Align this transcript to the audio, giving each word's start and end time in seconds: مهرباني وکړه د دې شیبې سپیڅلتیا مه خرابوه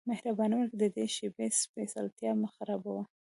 مهرباني 0.09 0.55
وکړه 0.57 0.77
د 0.81 0.83
دې 0.95 1.05
شیبې 1.15 1.47
سپیڅلتیا 1.61 2.31
مه 2.41 2.47
خرابوه 2.55 3.03